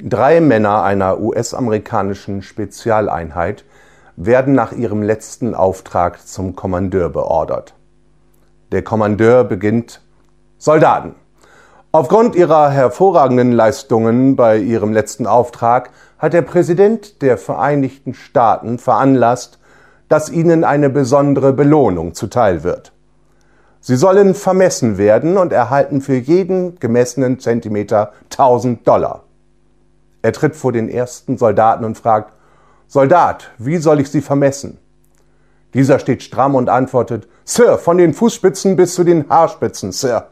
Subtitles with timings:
[0.00, 3.64] Drei Männer einer US-amerikanischen Spezialeinheit
[4.16, 7.74] werden nach ihrem letzten Auftrag zum Kommandeur beordert.
[8.72, 10.00] Der Kommandeur beginnt
[10.58, 11.14] Soldaten.
[11.92, 19.58] Aufgrund ihrer hervorragenden Leistungen bei ihrem letzten Auftrag hat der Präsident der Vereinigten Staaten veranlasst,
[20.08, 22.92] dass ihnen eine besondere Belohnung zuteil wird.
[23.88, 29.22] Sie sollen vermessen werden und erhalten für jeden gemessenen Zentimeter 1000 Dollar.
[30.20, 32.34] Er tritt vor den ersten Soldaten und fragt,
[32.86, 34.76] Soldat, wie soll ich Sie vermessen?
[35.72, 40.26] Dieser steht stramm und antwortet, Sir, von den Fußspitzen bis zu den Haarspitzen, Sir.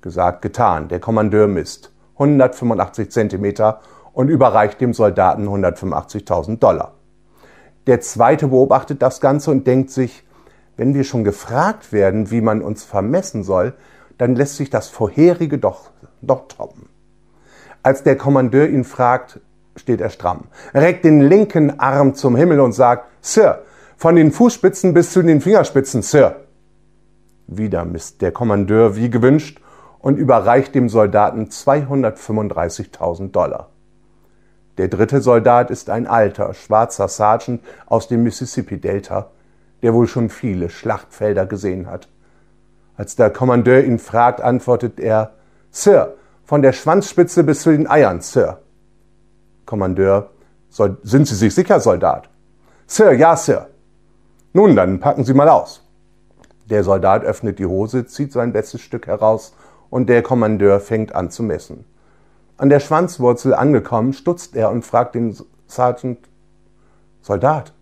[0.00, 0.86] Gesagt, getan.
[0.86, 3.80] Der Kommandeur misst 185 Zentimeter
[4.12, 6.92] und überreicht dem Soldaten 185.000 Dollar.
[7.88, 10.22] Der zweite beobachtet das Ganze und denkt sich,
[10.76, 13.74] wenn wir schon gefragt werden, wie man uns vermessen soll,
[14.18, 15.90] dann lässt sich das vorherige doch,
[16.20, 16.88] doch toppen.
[17.82, 19.40] Als der Kommandeur ihn fragt,
[19.76, 23.62] steht er stramm, reckt den linken Arm zum Himmel und sagt, Sir,
[23.96, 26.36] von den Fußspitzen bis zu den Fingerspitzen, Sir.
[27.46, 29.60] Wieder misst der Kommandeur wie gewünscht
[29.98, 33.68] und überreicht dem Soldaten 235.000 Dollar.
[34.78, 39.30] Der dritte Soldat ist ein alter, schwarzer Sergeant aus dem Mississippi-Delta,
[39.82, 42.08] der wohl schon viele Schlachtfelder gesehen hat.
[42.96, 45.32] Als der Kommandeur ihn fragt, antwortet er,
[45.70, 48.58] Sir, von der Schwanzspitze bis zu den Eiern, Sir.
[49.66, 50.30] Kommandeur,
[50.68, 52.28] soll, sind Sie sich sicher, Soldat?
[52.86, 53.68] Sir, ja, Sir.
[54.52, 55.82] Nun, dann packen Sie mal aus.
[56.66, 59.54] Der Soldat öffnet die Hose, zieht sein bestes Stück heraus
[59.90, 61.84] und der Kommandeur fängt an zu messen.
[62.56, 65.36] An der Schwanzwurzel angekommen, stutzt er und fragt den
[65.66, 66.18] Sergeant,
[67.22, 67.72] Soldat,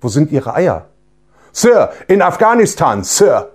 [0.00, 0.87] wo sind Ihre Eier?
[1.58, 3.50] Sir, in Afghanistan, Sir.